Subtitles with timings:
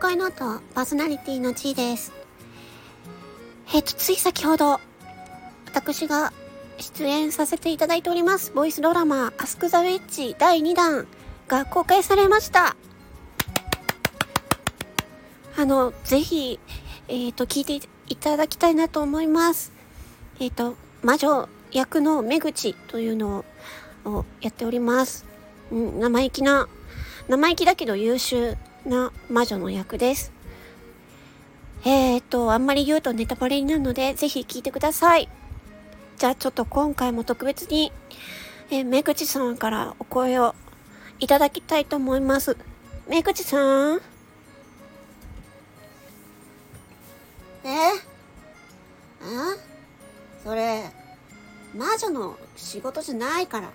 [0.00, 2.12] 声の音、パーソナリティのちーです。
[3.72, 4.80] えっ、と、つい先ほど、
[5.66, 6.32] 私が
[6.78, 11.06] 出演させていただいております、ボイスドラマ、アスクザウィッチ第2弾
[11.46, 12.74] が公開されました。
[15.56, 16.58] あの、ぜひ、
[17.06, 19.72] えっ、ー、と、聞いていただきたいなと思います。
[20.40, 23.44] えっ、ー、と、魔女役の目口というの
[24.04, 25.26] をやっております。
[25.70, 26.68] うん、生意気な、
[27.28, 30.32] 生意気だけど優秀な魔女の役です。
[31.84, 35.28] えーと、あんまり言うとネタバレになるので、ぜひ聞いてください。
[36.18, 37.92] じゃあちょっと今回も特別に、
[38.70, 40.54] えー、めぐちさんからお声を
[41.18, 42.56] いただきたいと思います。
[43.08, 44.00] めぐちさん
[47.64, 47.68] え？
[47.68, 48.00] え
[50.44, 50.90] それ、
[51.74, 53.70] 魔女の仕事じゃないから。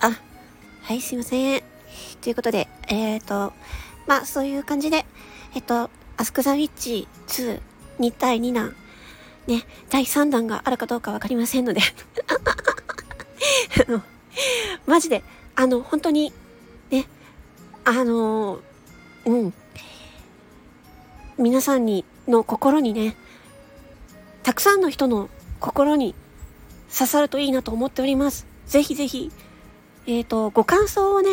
[0.00, 0.18] あ、
[0.82, 1.62] はい、すいません。
[2.20, 3.52] ということで、えっ、ー、と、
[4.06, 5.06] まあ、そういう感じで、
[5.54, 7.60] えっと、アスクザウィッチ2、
[8.00, 8.74] 2対2弾、
[9.46, 11.80] ね、第3弾があるかどうかわかりませんので
[13.88, 14.02] あの、
[14.86, 15.22] マジで、
[15.54, 16.32] あの、本当に、
[16.90, 17.06] ね、
[17.84, 18.60] あの、
[19.24, 19.54] うん、
[21.38, 23.16] 皆さんに、の心にね、
[24.42, 26.14] たくさんの人の心に
[26.92, 28.46] 刺さるといいなと思っております。
[28.66, 29.30] ぜひぜひ、
[30.06, 31.30] えっ、ー、と、ご感想をね、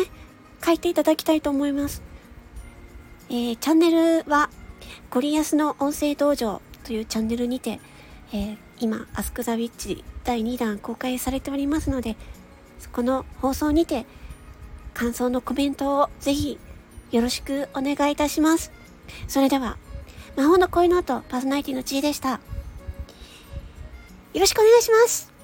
[0.64, 2.02] 書いていただきたいと思います。
[3.30, 4.50] えー、チャンネルは、
[5.10, 7.80] ゴリアスの音声道場というチャンネルにて、
[8.32, 12.16] えー、今、アスクザウィッチ第2弾公開されておりますので、
[12.92, 14.06] この放送にて、
[14.94, 16.58] 感想のコメントをぜひ
[17.10, 18.72] よろしくお願いいたします。
[19.28, 19.76] それでは、
[20.36, 22.30] 魔法の恋の後、パーソナリティのちーでした。
[22.32, 22.40] よ
[24.40, 25.37] ろしくお願いします。